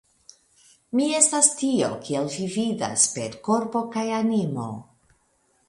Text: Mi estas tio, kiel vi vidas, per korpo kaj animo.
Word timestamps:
Mi 0.99 1.09
estas 1.17 1.49
tio, 1.59 1.91
kiel 2.07 2.31
vi 2.37 2.49
vidas, 2.55 3.05
per 3.19 3.39
korpo 3.51 3.85
kaj 3.99 4.09
animo. 4.25 4.69